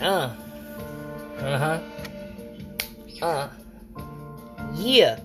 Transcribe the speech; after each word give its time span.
Uh. 0.00 0.34
Uh 1.40 1.58
huh. 1.58 1.80
Uh. 3.20 3.48
Yeah. 4.74 5.20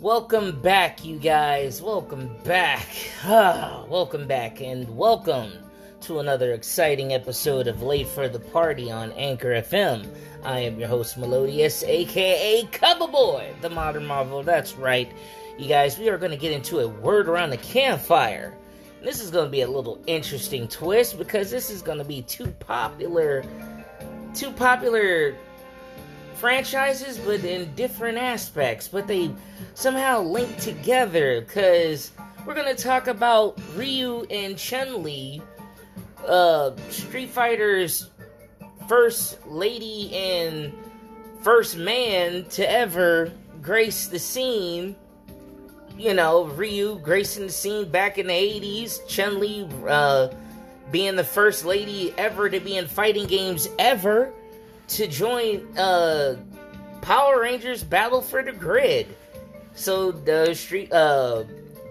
Welcome 0.00 0.60
back, 0.60 1.04
you 1.04 1.20
guys. 1.20 1.80
Welcome 1.80 2.34
back. 2.42 2.88
Ah, 3.22 3.84
welcome 3.88 4.26
back, 4.26 4.60
and 4.60 4.88
welcome 4.96 5.52
to 6.00 6.18
another 6.18 6.52
exciting 6.52 7.12
episode 7.12 7.68
of 7.68 7.80
Late 7.80 8.08
for 8.08 8.28
the 8.28 8.40
Party 8.40 8.90
on 8.90 9.12
Anchor 9.12 9.50
FM. 9.50 10.04
I 10.42 10.58
am 10.58 10.80
your 10.80 10.88
host, 10.88 11.16
Melodious, 11.16 11.84
aka 11.84 12.66
Cover 12.72 13.06
Boy, 13.06 13.54
the 13.60 13.70
modern 13.70 14.04
Marvel. 14.04 14.42
That's 14.42 14.74
right. 14.74 15.12
You 15.56 15.68
guys, 15.68 15.96
we 15.96 16.08
are 16.08 16.18
going 16.18 16.32
to 16.32 16.36
get 16.36 16.50
into 16.50 16.80
a 16.80 16.88
word 16.88 17.28
around 17.28 17.50
the 17.50 17.56
campfire. 17.58 18.56
This 19.02 19.20
is 19.20 19.32
going 19.32 19.46
to 19.46 19.50
be 19.50 19.62
a 19.62 19.68
little 19.68 19.98
interesting 20.06 20.68
twist 20.68 21.18
because 21.18 21.50
this 21.50 21.70
is 21.70 21.82
going 21.82 21.98
to 21.98 22.04
be 22.04 22.22
two 22.22 22.46
popular, 22.46 23.44
two 24.32 24.52
popular 24.52 25.34
franchises, 26.36 27.18
but 27.18 27.44
in 27.44 27.74
different 27.74 28.16
aspects. 28.16 28.86
But 28.86 29.08
they 29.08 29.32
somehow 29.74 30.22
link 30.22 30.56
together 30.58 31.40
because 31.40 32.12
we're 32.46 32.54
going 32.54 32.74
to 32.74 32.80
talk 32.80 33.08
about 33.08 33.60
Ryu 33.74 34.24
and 34.30 34.56
Chun 34.56 35.02
Li, 35.02 35.42
uh, 36.24 36.70
Street 36.88 37.30
Fighter's 37.30 38.08
first 38.88 39.44
lady 39.48 40.14
and 40.14 40.72
first 41.40 41.76
man 41.76 42.44
to 42.50 42.70
ever 42.70 43.32
grace 43.60 44.06
the 44.06 44.18
scene 44.20 44.94
you 45.96 46.14
know, 46.14 46.44
Ryu 46.44 46.98
gracing 47.02 47.46
the 47.46 47.52
scene 47.52 47.88
back 47.88 48.18
in 48.18 48.26
the 48.26 48.32
80s, 48.32 49.06
Chun 49.08 49.40
Li 49.40 49.68
uh, 49.86 50.28
being 50.90 51.16
the 51.16 51.24
first 51.24 51.64
lady 51.64 52.14
ever 52.18 52.48
to 52.48 52.60
be 52.60 52.76
in 52.76 52.86
fighting 52.86 53.26
games 53.26 53.68
ever 53.78 54.32
to 54.88 55.06
join 55.06 55.66
uh, 55.78 56.36
Power 57.00 57.40
Rangers 57.40 57.82
Battle 57.82 58.20
for 58.20 58.42
the 58.42 58.52
Grid. 58.52 59.06
So 59.74 60.12
the 60.12 60.54
street, 60.54 60.92
uh, 60.92 61.44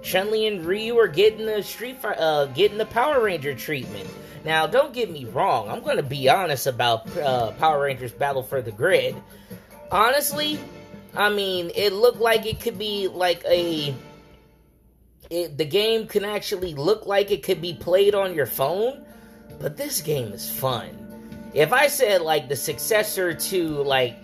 Chun 0.03 0.31
Li 0.31 0.47
and 0.47 0.65
Ryu 0.65 0.97
are 0.97 1.07
getting 1.07 1.45
the 1.45 1.63
street, 1.63 1.97
uh, 2.03 2.45
getting 2.47 2.77
the 2.77 2.85
Power 2.85 3.23
Ranger 3.23 3.55
treatment. 3.55 4.09
Now, 4.43 4.65
don't 4.65 4.93
get 4.93 5.11
me 5.11 5.25
wrong. 5.25 5.69
I'm 5.69 5.81
going 5.83 5.97
to 5.97 6.03
be 6.03 6.27
honest 6.27 6.65
about 6.65 7.15
uh, 7.17 7.51
Power 7.53 7.83
Rangers 7.83 8.11
Battle 8.11 8.41
for 8.41 8.61
the 8.61 8.71
Grid. 8.71 9.15
Honestly, 9.91 10.59
I 11.15 11.29
mean, 11.29 11.71
it 11.75 11.93
looked 11.93 12.19
like 12.19 12.45
it 12.45 12.59
could 12.59 12.77
be 12.77 13.07
like 13.07 13.43
a. 13.45 13.93
It, 15.29 15.57
the 15.57 15.65
game 15.65 16.07
can 16.07 16.25
actually 16.25 16.73
look 16.73 17.05
like 17.05 17.31
it 17.31 17.43
could 17.43 17.61
be 17.61 17.73
played 17.73 18.15
on 18.15 18.33
your 18.33 18.45
phone, 18.45 19.05
but 19.59 19.77
this 19.77 20.01
game 20.01 20.33
is 20.33 20.49
fun. 20.49 20.89
If 21.53 21.71
I 21.73 21.87
said 21.87 22.21
like 22.21 22.49
the 22.49 22.55
successor 22.55 23.33
to 23.33 23.67
like 23.83 24.17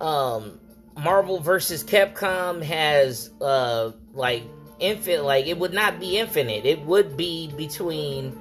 um, 0.00 0.58
Marvel 0.96 1.40
versus 1.40 1.84
Capcom 1.84 2.62
has 2.62 3.30
uh, 3.40 3.92
like 4.12 4.42
infinite, 4.78 5.24
like 5.24 5.46
it 5.46 5.58
would 5.58 5.72
not 5.72 6.00
be 6.00 6.18
infinite. 6.18 6.64
It 6.64 6.80
would 6.80 7.16
be 7.16 7.52
between 7.56 8.36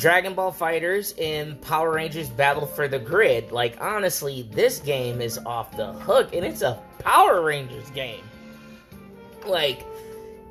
Dragon 0.00 0.32
Ball 0.32 0.50
FighterZ 0.50 1.20
and 1.20 1.60
Power 1.60 1.92
Rangers 1.92 2.30
Battle 2.30 2.66
for 2.66 2.88
the 2.88 2.98
Grid. 2.98 3.52
Like, 3.52 3.76
honestly, 3.82 4.48
this 4.50 4.78
game 4.78 5.20
is 5.20 5.38
off 5.44 5.76
the 5.76 5.92
hook, 5.92 6.34
and 6.34 6.42
it's 6.42 6.62
a 6.62 6.80
Power 7.00 7.42
Rangers 7.42 7.90
game. 7.90 8.24
Like, 9.46 9.84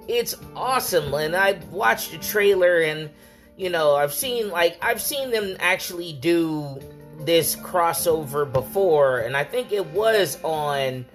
it's 0.08 0.36
awesome. 0.56 1.12
And 1.16 1.36
I 1.36 1.54
watched 1.72 2.12
the 2.12 2.20
trailer, 2.20 2.82
and, 2.82 3.10
you 3.58 3.72
know, 3.72 3.96
I've 3.96 4.14
seen, 4.14 4.50
like, 4.52 4.78
I've 4.84 5.02
seen 5.02 5.32
them 5.32 5.58
actually 5.60 6.14
do 6.14 6.80
this 7.22 7.56
crossover 7.56 8.52
before, 8.52 9.20
and 9.22 9.36
I 9.36 9.44
think 9.44 9.72
it 9.72 9.86
was 9.88 10.38
on 10.44 11.06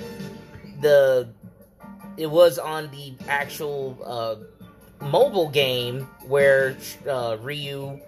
the. 0.81 1.29
It 2.17 2.31
was 2.31 2.59
on 2.59 2.91
the 2.91 3.15
actual 3.29 3.99
uh, 4.05 4.37
mobile 5.05 5.51
game 5.51 6.03
where 6.27 6.77
uh, 7.09 7.37
Ryu 7.41 8.01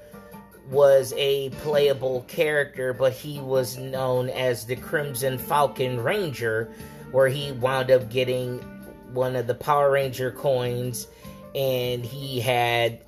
was 0.70 1.12
a 1.16 1.50
playable 1.50 2.24
character, 2.28 2.92
but 2.92 3.12
he 3.12 3.40
was 3.40 3.76
known 3.76 4.28
as 4.30 4.66
the 4.66 4.76
Crimson 4.76 5.38
Falcon 5.38 6.00
Ranger, 6.00 6.70
where 7.12 7.28
he 7.28 7.52
wound 7.52 7.90
up 7.90 8.10
getting 8.10 8.58
one 9.12 9.36
of 9.36 9.46
the 9.46 9.54
Power 9.54 9.90
Ranger 9.90 10.30
coins 10.30 11.06
and 11.54 12.04
he 12.04 12.40
had 12.40 13.00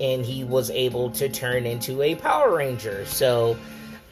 and 0.00 0.24
he 0.24 0.42
was 0.42 0.70
able 0.70 1.10
to 1.10 1.28
turn 1.28 1.66
into 1.66 2.02
a 2.02 2.14
Power 2.14 2.56
Ranger. 2.56 3.04
So 3.06 3.56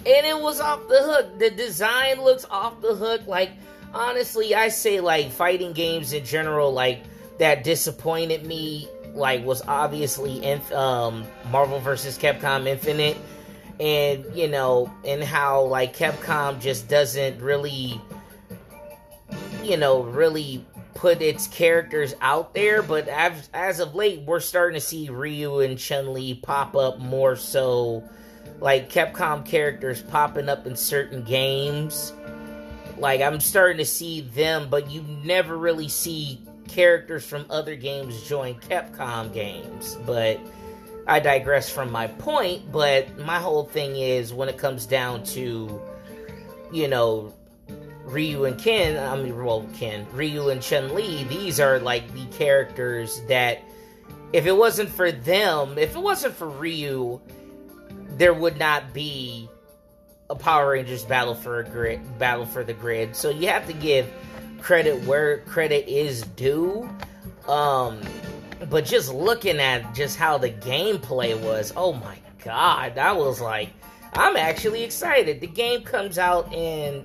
and 0.07 0.27
it 0.27 0.39
was 0.39 0.61
off 0.61 0.87
the 0.89 1.03
hook. 1.03 1.39
The 1.39 1.51
design 1.51 2.23
looks 2.23 2.47
off 2.51 2.81
the 2.81 2.95
hook. 2.95 3.27
Like 3.27 3.51
honestly, 3.93 4.55
I 4.55 4.69
say 4.69 5.01
like 5.01 5.31
fighting 5.31 5.73
games 5.73 6.13
in 6.13 6.25
general 6.25 6.73
like 6.73 7.03
that 7.39 7.65
disappointed 7.65 8.47
me 8.47 8.89
like 9.15 9.45
was 9.45 9.63
obviously 9.67 10.43
in, 10.45 10.61
um, 10.73 11.27
Marvel 11.51 11.81
versus 11.81 12.19
Capcom 12.19 12.67
Infinite, 12.67 13.17
and 13.79 14.25
you 14.35 14.49
know, 14.49 14.93
and 15.05 15.23
how 15.23 15.63
like 15.63 15.97
Capcom 15.97 16.61
just 16.61 16.89
doesn't 16.89 17.41
really, 17.41 18.01
you 19.63 19.77
know, 19.77 20.03
really 20.03 20.65
put 20.95 21.23
its 21.23 21.49
characters 21.49 22.15
out 22.21 22.55
there. 22.55 22.83
But 22.83 23.09
as 23.09 23.49
as 23.55 23.81
of 23.81 23.95
late, 23.95 24.23
we're 24.23 24.41
starting 24.41 24.79
to 24.79 24.87
see 24.87 25.09
Ryu 25.09 25.61
and 25.61 25.79
Chun 25.79 26.13
Li 26.13 26.35
pop 26.35 26.77
up 26.77 26.99
more 26.99 27.37
so, 27.37 28.05
like 28.61 28.91
Capcom 28.91 29.45
characters 29.45 30.03
popping 30.03 30.49
up 30.49 30.67
in 30.67 30.77
certain 30.77 31.23
games. 31.23 32.13
Like 32.99 33.23
I'm 33.23 33.41
starting 33.41 33.79
to 33.79 33.87
see 33.87 34.21
them, 34.21 34.69
but 34.69 34.91
you 34.91 35.03
never 35.25 35.57
really 35.57 35.89
see 35.89 36.43
characters 36.71 37.25
from 37.25 37.47
other 37.51 37.77
games 37.77 38.27
join 38.29 38.55
Capcom 38.55 39.33
games. 39.33 39.97
But 40.07 40.41
I 41.07 41.21
digress 41.21 41.69
from 41.69 41.91
my 41.91 42.07
point. 42.07 42.71
But 42.73 43.19
my 43.19 43.39
whole 43.39 43.65
thing 43.65 43.97
is 43.97 44.33
when 44.33 44.49
it 44.49 44.57
comes 44.57 44.87
down 44.87 45.25
to, 45.25 45.81
you 46.73 46.89
know, 46.89 47.35
Ryu 48.05 48.45
and 48.45 48.59
Ken, 48.59 48.97
I 48.97 49.17
mean, 49.21 49.37
well, 49.37 49.67
Ken, 49.75 50.07
Ryu 50.13 50.49
and 50.49 50.63
Chun 50.63 50.95
Li, 50.95 51.25
these 51.25 51.61
are 51.61 51.79
like 51.79 52.13
the 52.15 52.25
characters 52.37 53.21
that, 53.29 53.63
if 54.33 54.47
it 54.47 54.57
wasn't 54.57 54.89
for 54.89 55.13
them, 55.13 55.77
if 55.79 55.95
it 55.95 56.01
wasn't 56.01 56.35
for 56.35 56.49
Ryu, 56.49 57.21
there 58.17 58.35
would 58.35 58.59
not 58.59 58.93
be 58.93 59.49
a 60.29 60.35
Power 60.35 60.71
Rangers 60.71 61.05
battle 61.05 61.35
for 61.35 61.61
a 61.61 61.65
grid, 61.65 62.19
battle 62.19 62.47
for 62.47 62.63
the 62.65 62.73
grid. 62.73 63.17
So 63.17 63.31
you 63.31 63.49
have 63.49 63.67
to 63.67 63.73
give 63.73 64.09
credit 64.61 65.05
where 65.05 65.39
credit 65.41 65.89
is 65.89 66.23
due. 66.37 66.89
Um, 67.49 68.01
but 68.69 68.85
just 68.85 69.13
looking 69.13 69.59
at 69.59 69.95
just 69.95 70.17
how 70.17 70.39
the 70.39 70.51
gameplay 70.51 71.39
was, 71.39 71.73
oh 71.77 71.93
my 71.93 72.19
god, 72.45 72.99
I 72.99 73.13
was 73.13 73.41
like, 73.41 73.71
I'm 74.15 74.37
actually 74.37 74.83
excited. 74.83 75.41
The 75.41 75.47
game 75.47 75.83
comes 75.83 76.19
out 76.19 76.53
in 76.53 77.05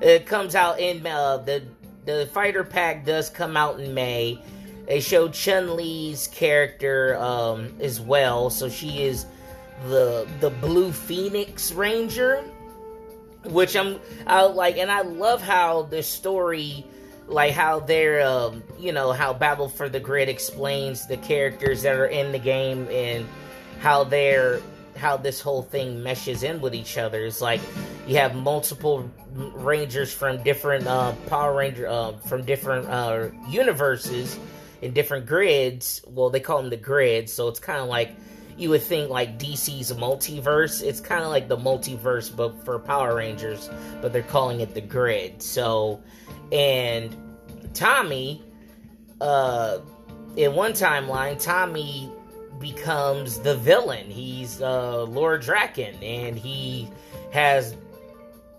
it 0.00 0.26
comes 0.26 0.54
out 0.54 0.80
in 0.80 1.06
uh, 1.06 1.38
the 1.38 1.62
the 2.04 2.28
fighter 2.32 2.64
pack 2.64 3.04
does 3.04 3.30
come 3.30 3.56
out 3.56 3.78
in 3.78 3.94
May. 3.94 4.42
They 4.86 5.00
showed 5.00 5.32
Chun 5.32 5.76
Li's 5.76 6.26
character 6.28 7.16
um, 7.18 7.72
as 7.80 8.00
well, 8.00 8.50
so 8.50 8.68
she 8.68 9.04
is 9.04 9.26
the 9.86 10.28
the 10.40 10.50
Blue 10.50 10.92
Phoenix 10.92 11.72
Ranger 11.72 12.44
which 13.44 13.76
I'm 13.76 13.98
I 14.26 14.42
like, 14.42 14.78
and 14.78 14.90
I 14.90 15.02
love 15.02 15.42
how 15.42 15.82
the 15.82 16.02
story, 16.02 16.84
like 17.26 17.52
how 17.52 17.80
they're, 17.80 18.26
um, 18.26 18.62
you 18.78 18.92
know, 18.92 19.12
how 19.12 19.32
Battle 19.32 19.68
for 19.68 19.88
the 19.88 20.00
Grid 20.00 20.28
explains 20.28 21.06
the 21.06 21.16
characters 21.16 21.82
that 21.82 21.96
are 21.96 22.06
in 22.06 22.32
the 22.32 22.38
game 22.38 22.88
and 22.90 23.26
how 23.80 24.04
they're 24.04 24.60
how 24.96 25.16
this 25.16 25.40
whole 25.40 25.62
thing 25.62 26.02
meshes 26.02 26.42
in 26.42 26.60
with 26.60 26.74
each 26.74 26.98
other. 26.98 27.24
It's 27.24 27.40
like 27.40 27.60
you 28.06 28.16
have 28.16 28.34
multiple 28.34 29.10
rangers 29.34 30.12
from 30.12 30.42
different 30.42 30.86
uh, 30.86 31.12
Power 31.26 31.56
Ranger 31.56 31.88
uh, 31.88 32.12
from 32.18 32.44
different 32.44 32.88
uh, 32.88 33.28
universes 33.48 34.38
in 34.82 34.92
different 34.92 35.26
grids. 35.26 36.02
Well, 36.06 36.30
they 36.30 36.40
call 36.40 36.60
them 36.60 36.70
the 36.70 36.76
grids, 36.76 37.32
so 37.32 37.48
it's 37.48 37.60
kind 37.60 37.80
of 37.80 37.88
like 37.88 38.14
you 38.56 38.70
would 38.70 38.82
think 38.82 39.10
like 39.10 39.38
DC's 39.38 39.92
multiverse. 39.92 40.82
It's 40.82 41.00
kind 41.00 41.22
of 41.22 41.30
like 41.30 41.48
the 41.48 41.56
multiverse, 41.56 42.34
but 42.34 42.64
for 42.64 42.78
Power 42.78 43.16
Rangers, 43.16 43.70
but 44.00 44.12
they're 44.12 44.22
calling 44.22 44.60
it 44.60 44.74
the 44.74 44.80
grid. 44.80 45.42
So, 45.42 46.02
and 46.50 47.16
Tommy, 47.74 48.42
uh, 49.20 49.78
in 50.36 50.54
one 50.54 50.72
timeline, 50.72 51.42
Tommy 51.42 52.10
becomes 52.58 53.40
the 53.40 53.56
villain. 53.56 54.06
He's 54.06 54.62
uh, 54.62 55.04
Lord 55.04 55.42
Drakkon, 55.42 56.02
and 56.02 56.38
he 56.38 56.88
has 57.32 57.76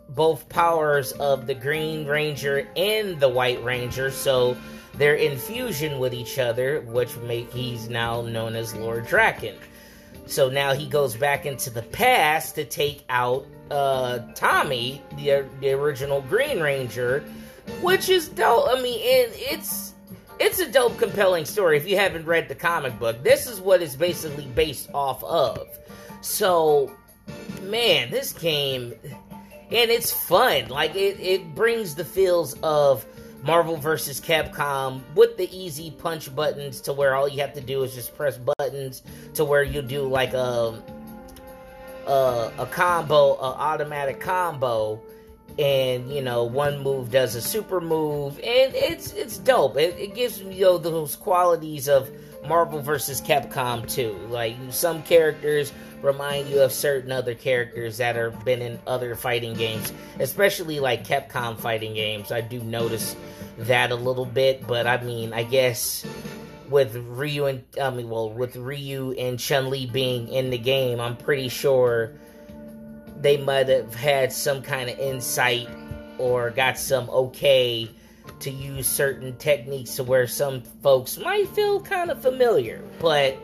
both 0.10 0.48
powers 0.50 1.12
of 1.14 1.48
the 1.48 1.56
Green 1.56 2.06
Ranger 2.06 2.68
and 2.76 3.20
the 3.20 3.30
White 3.30 3.64
Ranger. 3.64 4.12
So 4.12 4.58
they're 4.96 5.16
in 5.16 5.38
fusion 5.38 6.00
with 6.00 6.14
each 6.14 6.38
other, 6.38 6.82
which 6.82 7.16
make 7.18 7.52
he's 7.52 7.90
now 7.90 8.22
known 8.22 8.56
as 8.56 8.76
Lord 8.76 9.06
Drakkon. 9.06 9.56
So 10.26 10.50
now 10.50 10.74
he 10.74 10.88
goes 10.88 11.16
back 11.16 11.46
into 11.46 11.70
the 11.70 11.82
past 11.84 12.56
to 12.56 12.66
take 12.66 13.04
out 13.10 13.46
uh, 13.70 14.20
Tommy, 14.36 15.02
the 15.18 15.46
the 15.60 15.72
original 15.72 16.22
Green 16.22 16.60
Ranger, 16.60 17.24
which 17.82 18.10
is 18.10 18.30
dope. 18.30 18.70
I 18.70 18.82
mean, 18.82 19.00
and 19.00 19.34
it's 19.36 19.94
it's 20.40 20.60
a 20.60 20.70
dope, 20.70 20.98
compelling 20.98 21.46
story. 21.46 21.78
If 21.78 21.88
you 21.88 21.98
haven't 21.98 22.26
read 22.26 22.48
the 22.48 22.56
comic 22.56 22.98
book, 23.00 23.24
this 23.24 23.48
is 23.48 23.62
what 23.62 23.82
it's 23.82 23.96
basically 23.96 24.46
based 24.48 24.90
off 24.94 25.24
of. 25.24 25.68
So, 26.22 26.96
man, 27.62 28.10
this 28.10 28.34
game, 28.34 28.94
and 29.72 29.92
it's 29.92 30.12
fun. 30.12 30.70
Like 30.70 30.96
it, 30.96 31.20
it 31.20 31.56
brings 31.56 31.96
the 31.96 32.06
feels 32.06 32.56
of 32.62 33.06
Marvel 33.44 33.76
versus 33.76 34.22
Capcom 34.22 35.02
with 35.16 35.36
the 35.36 35.54
easy 35.56 35.92
punch 35.92 36.34
buttons 36.34 36.80
to 36.82 36.94
where 36.94 37.14
all 37.14 37.28
you 37.28 37.42
have 37.42 37.54
to 37.54 37.62
do 37.62 37.84
is 37.84 37.94
just 37.94 38.16
press 38.16 38.38
buttons 38.38 39.04
to 39.34 39.44
where 39.44 39.64
you 39.64 39.82
do 39.82 40.08
like 40.08 40.34
a 40.34 40.82
a, 42.08 42.52
a 42.58 42.66
combo, 42.72 43.36
a 43.36 43.54
automatic 43.54 44.20
combo, 44.20 45.02
and 45.60 46.12
you 46.12 46.22
know 46.22 46.44
one 46.44 46.82
move 46.82 47.12
does 47.12 47.36
a 47.36 47.42
super 47.42 47.80
move, 47.80 48.38
and 48.38 48.74
it's 48.74 49.14
it's 49.14 49.38
dope. 49.38 49.78
It, 49.78 49.98
it 49.98 50.16
gives 50.16 50.42
you 50.42 50.62
know 50.62 50.78
those 50.78 51.16
qualities 51.16 51.88
of 51.88 52.10
Marvel 52.48 52.82
versus 52.82 53.22
Capcom 53.22 53.90
2. 53.90 54.28
Like 54.30 54.56
some 54.70 55.04
characters 55.04 55.72
remind 56.02 56.50
you 56.50 56.62
of 56.62 56.72
certain 56.72 57.12
other 57.12 57.34
characters 57.34 57.98
that 57.98 58.16
have 58.16 58.44
been 58.44 58.62
in 58.62 58.80
other 58.86 59.16
fighting 59.16 59.54
games, 59.54 59.94
especially 60.20 60.80
like 60.80 61.06
Capcom 61.06 61.58
fighting 61.58 61.94
games. 61.94 62.32
I 62.32 62.42
do 62.42 62.60
notice 62.60 63.16
that 63.60 63.92
a 63.92 63.96
little 63.96 64.26
bit, 64.26 64.68
but 64.68 64.88
I 64.88 65.02
mean, 65.04 65.34
I 65.34 65.44
guess 65.44 66.06
with 66.70 66.96
Ryu 66.96 67.46
and 67.46 67.64
I 67.82 67.90
mean, 67.92 68.10
well, 68.10 68.32
with 68.32 68.56
Ryu 68.56 69.12
and 69.14 69.40
Chun 69.40 69.70
Li 69.70 69.86
being 69.86 70.28
in 70.28 70.50
the 70.50 70.58
game, 70.58 71.00
I'm 71.00 71.16
pretty 71.16 71.50
sure 71.50 72.14
they 73.24 73.38
might 73.38 73.70
have 73.70 73.96
had 73.96 74.32
some 74.32 74.62
kind 74.62 74.90
of 74.90 75.00
insight 75.00 75.70
or 76.20 76.52
got 76.52 76.78
some 76.78 77.10
okay 77.10 77.90
to 78.40 78.52
use 78.52 78.88
certain 78.88 79.36
techniques 79.38 79.96
to 79.96 80.04
where 80.04 80.28
some 80.28 80.62
folks 80.82 81.18
might 81.18 81.48
feel 81.50 81.82
kind 81.82 82.12
of 82.12 82.22
familiar. 82.22 82.82
But 83.00 83.38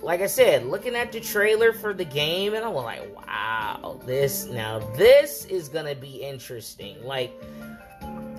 like 0.00 0.20
I 0.20 0.26
said, 0.26 0.66
looking 0.66 0.94
at 0.94 1.10
the 1.12 1.20
trailer 1.20 1.72
for 1.72 1.92
the 1.92 2.04
game, 2.04 2.54
and 2.54 2.64
I'm 2.64 2.74
like, 2.74 3.02
wow, 3.16 4.00
this 4.06 4.46
now 4.46 4.78
this 4.96 5.44
is 5.46 5.68
gonna 5.68 5.94
be 5.96 6.22
interesting. 6.22 6.96
Like, 7.04 7.32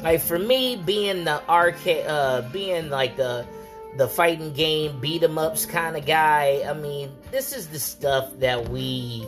like 0.03 0.21
for 0.21 0.39
me, 0.39 0.77
being 0.77 1.25
the 1.25 1.47
arcade, 1.49 2.05
uh, 2.07 2.43
being 2.53 2.89
like 2.89 3.17
the 3.17 3.45
the 3.97 4.07
fighting 4.07 4.53
game 4.53 4.99
beat 4.99 5.23
'em 5.23 5.37
ups 5.37 5.65
kind 5.65 5.97
of 5.97 6.05
guy. 6.05 6.63
I 6.67 6.73
mean, 6.73 7.11
this 7.31 7.55
is 7.55 7.67
the 7.67 7.79
stuff 7.79 8.31
that 8.39 8.69
we 8.69 9.27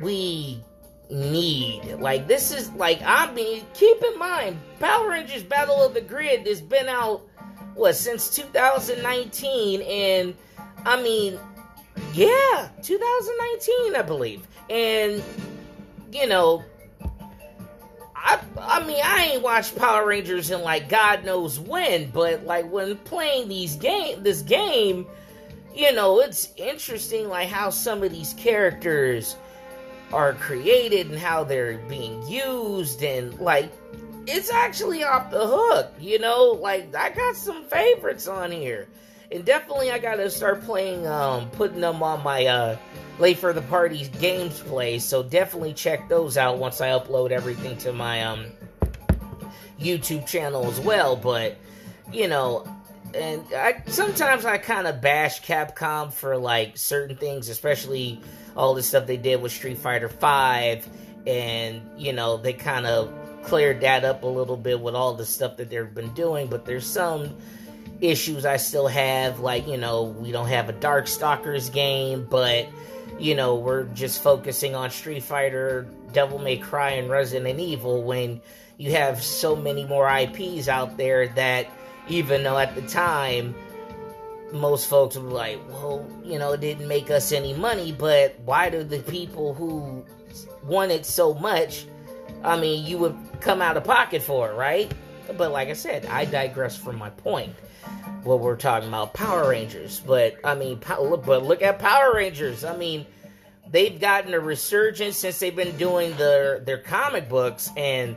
we 0.00 0.62
need. 1.10 1.96
Like 1.98 2.26
this 2.26 2.52
is 2.52 2.70
like 2.72 3.00
I 3.04 3.32
mean, 3.32 3.64
keep 3.74 4.02
in 4.02 4.18
mind, 4.18 4.58
Power 4.80 5.10
Rangers 5.10 5.42
Battle 5.42 5.82
of 5.82 5.94
the 5.94 6.00
Grid 6.00 6.46
has 6.46 6.60
been 6.60 6.88
out 6.88 7.22
what 7.74 7.94
since 7.94 8.34
2019 8.34 9.82
and 9.82 10.34
I 10.84 11.02
mean, 11.02 11.38
yeah, 12.12 12.68
2019 12.82 13.96
I 13.96 14.02
believe. 14.02 14.46
And 14.68 15.22
you 16.12 16.26
know, 16.26 16.64
I 18.14 18.40
I 18.60 18.84
mean, 18.86 19.00
I 19.02 19.30
ain't 19.32 19.42
watched 19.42 19.76
Power 19.76 20.06
Rangers 20.06 20.50
in 20.50 20.62
like 20.62 20.88
God 20.88 21.24
knows 21.24 21.60
when, 21.60 22.10
but 22.10 22.44
like 22.44 22.70
when 22.70 22.96
playing 22.98 23.48
these 23.48 23.76
game 23.76 24.22
this 24.22 24.42
game, 24.42 25.06
you 25.74 25.92
know, 25.92 26.20
it's 26.20 26.52
interesting 26.56 27.28
like 27.28 27.48
how 27.48 27.70
some 27.70 28.02
of 28.02 28.10
these 28.10 28.34
characters 28.34 29.36
are 30.12 30.34
created 30.34 31.10
and 31.10 31.18
how 31.18 31.44
they're 31.44 31.78
being 31.88 32.26
used 32.28 33.02
and 33.02 33.38
like 33.40 33.72
it's 34.26 34.50
actually 34.50 35.04
off 35.04 35.30
the 35.30 35.46
hook, 35.46 35.92
you 36.00 36.18
know? 36.18 36.58
Like 36.60 36.94
I 36.94 37.10
got 37.10 37.36
some 37.36 37.64
favorites 37.64 38.26
on 38.26 38.50
here. 38.50 38.88
And 39.30 39.44
definitely 39.44 39.90
I 39.90 39.98
gotta 39.98 40.30
start 40.30 40.62
playing 40.62 41.06
um 41.06 41.50
putting 41.50 41.80
them 41.80 42.02
on 42.02 42.22
my 42.22 42.46
uh 42.46 42.76
late 43.18 43.38
for 43.38 43.52
the 43.52 43.62
party 43.62 44.08
games 44.20 44.60
play. 44.60 44.98
So 44.98 45.22
definitely 45.22 45.74
check 45.74 46.08
those 46.08 46.36
out 46.36 46.58
once 46.58 46.80
I 46.80 46.88
upload 46.90 47.30
everything 47.30 47.76
to 47.78 47.92
my 47.92 48.22
um 48.22 48.46
YouTube 49.80 50.26
channel 50.26 50.66
as 50.66 50.80
well. 50.80 51.16
But 51.16 51.56
you 52.12 52.28
know, 52.28 52.64
and 53.14 53.44
I 53.54 53.82
sometimes 53.86 54.44
I 54.44 54.58
kind 54.58 54.86
of 54.86 55.00
bash 55.00 55.42
Capcom 55.42 56.12
for 56.12 56.36
like 56.36 56.76
certain 56.76 57.16
things, 57.16 57.48
especially 57.48 58.20
all 58.56 58.74
the 58.74 58.82
stuff 58.82 59.06
they 59.06 59.16
did 59.16 59.40
with 59.40 59.52
Street 59.52 59.78
Fighter 59.78 60.08
Five, 60.08 60.88
and 61.26 61.82
you 61.96 62.12
know 62.12 62.36
they 62.36 62.52
kind 62.52 62.86
of 62.86 63.12
cleared 63.42 63.80
that 63.80 64.04
up 64.04 64.22
a 64.22 64.26
little 64.26 64.56
bit 64.56 64.80
with 64.80 64.94
all 64.94 65.14
the 65.14 65.26
stuff 65.26 65.56
that 65.56 65.70
they've 65.70 65.94
been 65.94 66.12
doing. 66.14 66.48
But 66.48 66.64
there's 66.64 66.86
some 66.86 67.36
issues 68.00 68.44
I 68.44 68.56
still 68.56 68.88
have, 68.88 69.40
like 69.40 69.66
you 69.66 69.76
know 69.76 70.04
we 70.04 70.32
don't 70.32 70.48
have 70.48 70.68
a 70.68 70.74
Darkstalkers 70.74 71.72
game, 71.72 72.26
but 72.28 72.66
you 73.18 73.34
know 73.34 73.54
we're 73.56 73.84
just 73.84 74.22
focusing 74.22 74.74
on 74.74 74.90
Street 74.90 75.22
Fighter, 75.22 75.86
Devil 76.12 76.38
May 76.38 76.56
Cry, 76.56 76.92
and 76.92 77.08
Resident 77.10 77.60
Evil 77.60 78.02
when 78.02 78.40
you 78.78 78.92
have 78.92 79.22
so 79.22 79.56
many 79.56 79.84
more 79.84 80.08
IPs 80.08 80.68
out 80.68 80.96
there 80.96 81.28
that 81.28 81.66
even 82.08 82.42
though 82.42 82.58
at 82.58 82.74
the 82.74 82.82
time 82.82 83.54
most 84.52 84.88
folks 84.88 85.16
were 85.16 85.30
like, 85.30 85.58
well, 85.68 86.06
you 86.24 86.38
know, 86.38 86.52
it 86.52 86.60
didn't 86.60 86.86
make 86.86 87.10
us 87.10 87.32
any 87.32 87.52
money, 87.52 87.92
but 87.92 88.38
why 88.44 88.70
do 88.70 88.84
the 88.84 89.00
people 89.00 89.54
who 89.54 90.04
want 90.64 90.90
it 90.90 91.04
so 91.04 91.34
much, 91.34 91.86
I 92.44 92.58
mean, 92.58 92.86
you 92.86 92.98
would 92.98 93.16
come 93.40 93.60
out 93.60 93.76
of 93.76 93.84
pocket 93.84 94.22
for 94.22 94.50
it, 94.50 94.54
right? 94.54 94.92
But 95.36 95.50
like 95.50 95.68
I 95.68 95.72
said, 95.72 96.06
I 96.06 96.24
digress 96.24 96.76
from 96.76 96.96
my 96.96 97.10
point. 97.10 97.54
What 98.22 98.40
we're 98.40 98.56
talking 98.56 98.88
about, 98.88 99.14
Power 99.14 99.48
Rangers. 99.48 100.00
But 100.04 100.36
I 100.42 100.54
mean, 100.54 100.80
but 100.86 101.44
look 101.44 101.62
at 101.62 101.78
Power 101.78 102.14
Rangers. 102.14 102.64
I 102.64 102.76
mean, 102.76 103.06
they've 103.70 104.00
gotten 104.00 104.34
a 104.34 104.40
resurgence 104.40 105.16
since 105.16 105.38
they've 105.38 105.54
been 105.54 105.76
doing 105.76 106.16
their 106.16 106.60
their 106.60 106.78
comic 106.78 107.28
books 107.28 107.70
and 107.76 108.16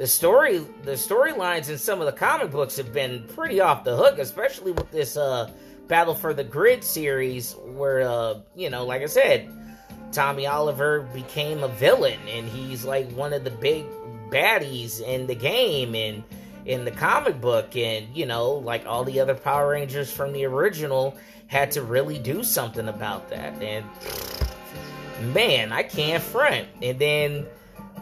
the 0.00 0.06
story 0.06 0.58
the 0.82 0.92
storylines 0.92 1.68
in 1.68 1.76
some 1.76 2.00
of 2.00 2.06
the 2.06 2.12
comic 2.12 2.50
books 2.50 2.76
have 2.78 2.90
been 2.90 3.22
pretty 3.34 3.60
off 3.60 3.84
the 3.84 3.94
hook, 3.94 4.18
especially 4.18 4.72
with 4.72 4.90
this 4.90 5.16
uh 5.16 5.52
Battle 5.90 6.14
for 6.14 6.32
the 6.32 6.44
Grid 6.44 6.84
series, 6.84 7.56
where, 7.64 8.02
uh, 8.02 8.38
you 8.54 8.70
know, 8.70 8.86
like 8.86 9.02
I 9.02 9.06
said, 9.06 9.50
Tommy 10.12 10.46
Oliver 10.46 11.00
became 11.12 11.64
a 11.64 11.68
villain, 11.68 12.20
and 12.28 12.48
he's 12.48 12.84
like 12.84 13.10
one 13.10 13.32
of 13.32 13.42
the 13.42 13.50
big 13.50 13.86
baddies 14.30 15.02
in 15.02 15.26
the 15.26 15.34
game 15.34 15.96
and 15.96 16.22
in 16.64 16.84
the 16.84 16.92
comic 16.92 17.40
book. 17.40 17.74
And, 17.76 18.06
you 18.16 18.24
know, 18.24 18.52
like 18.52 18.86
all 18.86 19.02
the 19.02 19.18
other 19.18 19.34
Power 19.34 19.70
Rangers 19.70 20.12
from 20.12 20.32
the 20.32 20.44
original 20.44 21.18
had 21.48 21.72
to 21.72 21.82
really 21.82 22.20
do 22.20 22.44
something 22.44 22.86
about 22.86 23.28
that. 23.30 23.60
And, 23.60 23.84
man, 25.34 25.72
I 25.72 25.82
can't 25.82 26.22
front. 26.22 26.68
And 26.80 27.00
then 27.00 27.46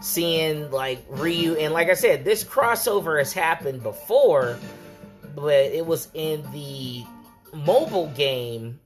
seeing 0.01 0.71
like 0.71 1.03
Ryu, 1.09 1.55
and 1.55 1.73
like 1.73 1.89
I 1.89 1.93
said, 1.93 2.23
this 2.23 2.43
crossover 2.43 3.19
has 3.19 3.33
happened 3.33 3.83
before, 3.83 4.57
but 5.35 5.53
it 5.53 5.85
was 5.85 6.07
in 6.13 6.43
the 6.51 7.03
mobile 7.53 8.07
game 8.07 8.79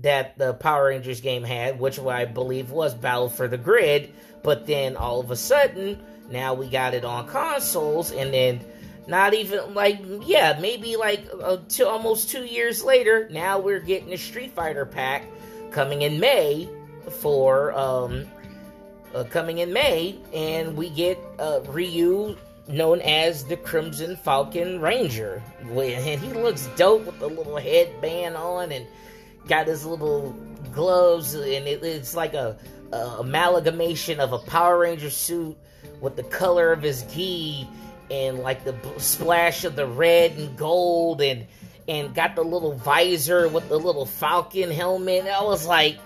that 0.00 0.36
the 0.38 0.54
Power 0.54 0.88
Rangers 0.88 1.20
game 1.20 1.42
had, 1.42 1.80
which 1.80 1.98
I 1.98 2.24
believe 2.24 2.70
was 2.70 2.94
Battle 2.94 3.28
for 3.28 3.48
the 3.48 3.58
Grid, 3.58 4.12
but 4.42 4.66
then 4.66 4.96
all 4.96 5.20
of 5.20 5.30
a 5.30 5.36
sudden, 5.36 6.02
now 6.30 6.54
we 6.54 6.68
got 6.68 6.94
it 6.94 7.04
on 7.04 7.26
consoles, 7.26 8.12
and 8.12 8.32
then 8.32 8.60
not 9.06 9.32
even 9.32 9.74
like, 9.74 9.98
yeah, 10.24 10.58
maybe 10.60 10.96
like 10.96 11.26
uh, 11.42 11.56
two, 11.68 11.86
almost 11.86 12.28
two 12.28 12.44
years 12.44 12.84
later, 12.84 13.28
now 13.30 13.58
we're 13.58 13.80
getting 13.80 14.12
a 14.12 14.18
Street 14.18 14.52
Fighter 14.52 14.84
pack 14.84 15.24
coming 15.70 16.02
in 16.02 16.20
May 16.20 16.68
for, 17.20 17.72
um, 17.72 18.26
uh, 19.14 19.24
coming 19.24 19.58
in 19.58 19.72
May, 19.72 20.18
and 20.32 20.76
we 20.76 20.90
get 20.90 21.18
uh, 21.38 21.60
Ryu 21.68 22.36
known 22.68 23.00
as 23.00 23.44
the 23.44 23.56
Crimson 23.56 24.16
Falcon 24.16 24.80
Ranger. 24.80 25.42
And 25.60 26.20
he 26.20 26.32
looks 26.32 26.68
dope 26.76 27.06
with 27.06 27.18
the 27.18 27.28
little 27.28 27.56
headband 27.56 28.36
on 28.36 28.72
and 28.72 28.86
got 29.46 29.66
his 29.66 29.86
little 29.86 30.36
gloves, 30.72 31.34
and 31.34 31.66
it, 31.66 31.82
it's 31.82 32.14
like 32.14 32.34
a, 32.34 32.58
a, 32.92 32.96
amalgamation 33.20 34.20
of 34.20 34.32
a 34.32 34.38
Power 34.38 34.78
Ranger 34.78 35.10
suit 35.10 35.56
with 36.00 36.16
the 36.16 36.22
color 36.24 36.72
of 36.72 36.82
his 36.82 37.02
gi 37.04 37.66
and 38.10 38.38
like 38.38 38.64
the 38.64 38.74
splash 38.98 39.64
of 39.64 39.76
the 39.76 39.86
red 39.86 40.32
and 40.32 40.56
gold 40.56 41.20
and 41.20 41.46
and 41.88 42.14
got 42.14 42.36
the 42.36 42.42
little 42.42 42.74
visor 42.74 43.48
with 43.48 43.66
the 43.70 43.78
little 43.78 44.04
falcon 44.04 44.70
helmet. 44.70 45.26
I 45.26 45.42
was 45.42 45.66
like, 45.66 45.98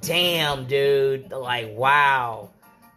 damn, 0.00 0.66
dude, 0.66 1.30
like 1.30 1.68
wow 1.74 2.50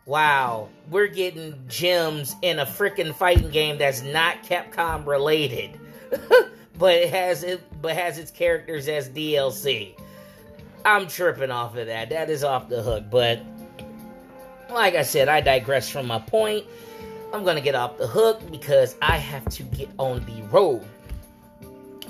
wow, 0.05 0.69
we're 0.89 1.07
getting 1.07 1.59
gems 1.67 2.35
in 2.41 2.59
a 2.59 2.65
freaking 2.65 3.13
fighting 3.13 3.49
game 3.49 3.77
that's 3.77 4.03
not 4.03 4.43
Capcom 4.43 5.05
related, 5.05 5.79
but 6.77 6.95
it 6.95 7.09
has 7.09 7.43
it 7.43 7.61
but 7.81 7.95
has 7.95 8.17
its 8.17 8.31
characters 8.31 8.87
as 8.87 9.09
DLC. 9.09 9.95
I'm 10.85 11.07
tripping 11.07 11.51
off 11.51 11.75
of 11.75 11.87
that. 11.87 12.09
That 12.09 12.29
is 12.29 12.43
off 12.43 12.69
the 12.69 12.83
hook. 12.83 13.05
But 13.09 13.41
like 14.69 14.93
I 14.95 15.01
said, 15.01 15.27
I 15.27 15.41
digress 15.41 15.89
from 15.89 16.05
my 16.05 16.19
point. 16.19 16.65
I'm 17.33 17.43
gonna 17.43 17.61
get 17.61 17.75
off 17.75 17.97
the 17.97 18.07
hook 18.07 18.39
because 18.51 18.95
I 19.01 19.17
have 19.17 19.45
to 19.49 19.63
get 19.63 19.89
on 19.97 20.23
the 20.25 20.43
road. 20.43 20.85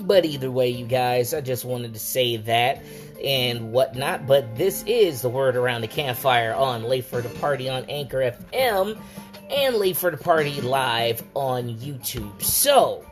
But 0.00 0.24
either 0.24 0.50
way, 0.50 0.68
you 0.68 0.86
guys, 0.86 1.34
I 1.34 1.40
just 1.40 1.64
wanted 1.64 1.94
to 1.94 2.00
say 2.00 2.36
that 2.36 2.82
and 3.24 3.72
whatnot. 3.72 4.26
But 4.26 4.56
this 4.56 4.84
is 4.86 5.22
the 5.22 5.28
word 5.28 5.56
around 5.56 5.80
the 5.80 5.88
campfire 5.88 6.54
on 6.54 6.84
Late 6.84 7.04
for 7.04 7.20
the 7.20 7.28
Party 7.40 7.68
on 7.68 7.84
Anchor 7.88 8.18
FM 8.18 8.98
and 9.50 9.76
Late 9.76 9.96
for 9.96 10.10
the 10.10 10.16
Party 10.16 10.60
live 10.60 11.22
on 11.34 11.76
YouTube. 11.76 12.42
So 12.42 13.04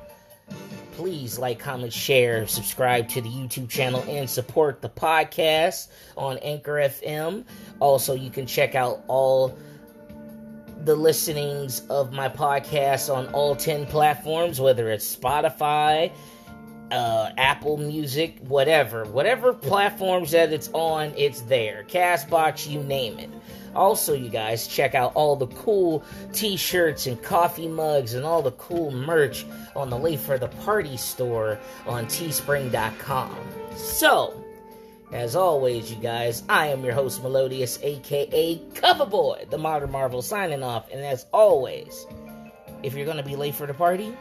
please 0.93 1.39
like, 1.39 1.59
comment, 1.59 1.93
share, 1.93 2.47
subscribe 2.47 3.09
to 3.09 3.21
the 3.21 3.29
YouTube 3.29 3.69
channel, 3.69 4.05
and 4.09 4.29
support 4.29 4.81
the 4.81 4.89
podcast 4.89 5.89
on 6.17 6.39
Anchor 6.39 6.75
FM. 6.75 7.45
Also, 7.81 8.15
you 8.15 8.31
can 8.31 8.47
check 8.47 8.75
out 8.75 9.03
all 9.09 9.57
the 10.85 10.95
listenings 10.95 11.83
of 11.89 12.13
my 12.13 12.29
podcast 12.29 13.15
on 13.15 13.27
all 13.29 13.57
10 13.57 13.87
platforms, 13.87 14.61
whether 14.61 14.91
it's 14.91 15.17
Spotify, 15.17 16.13
uh, 16.95 17.33
Apple 17.37 17.77
Music, 17.77 18.39
whatever. 18.47 19.05
Whatever 19.05 19.53
platforms 19.53 20.31
that 20.31 20.53
it's 20.53 20.71
on, 20.73 21.13
it's 21.17 21.41
there. 21.43 21.85
Castbox, 21.89 22.71
you 22.71 22.83
name 22.83 23.19
it. 23.19 23.31
Also, 23.75 24.15
you 24.15 24.29
guys, 24.29 24.69
check 24.69 24.95
out 24.95 25.13
all 25.17 25.35
the 25.35 25.49
cool 25.49 26.05
t 26.33 26.57
shirts 26.57 27.09
and 27.09 27.21
coffee 27.21 27.67
mugs 27.67 28.15
and 28.15 28.25
all 28.25 28.41
the 28.41 28.53
cool 28.53 28.93
merch 28.93 29.45
on 29.75 29.91
the 29.91 29.99
Late 29.99 30.21
for 30.21 30.39
the 30.39 30.47
Party 30.47 30.97
store 30.97 31.59
on 31.85 32.07
teespring.com. 32.07 33.37
So, 33.75 34.45
as 35.11 35.35
always, 35.35 35.91
you 35.91 36.01
guys, 36.01 36.45
I 36.49 36.69
am 36.69 36.85
your 36.85 36.95
host, 36.95 37.21
Melodious, 37.25 37.81
aka 37.83 38.59
Coverboy, 38.75 39.51
the 39.51 39.59
Modern 39.59 39.91
Marvel, 39.91 40.23
signing 40.23 40.63
off. 40.63 40.89
And 40.93 41.05
as 41.05 41.27
always, 41.33 42.07
if 42.85 42.95
you're 42.95 43.07
going 43.07 43.17
to 43.17 43.25
be 43.25 43.35
late 43.35 43.57
for 43.57 43.67
the 43.67 43.75
party, 43.75 44.17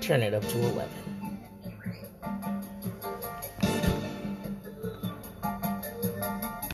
turn 0.00 0.22
it 0.22 0.32
up 0.32 0.46
to 0.48 0.58
11. 0.58 1.11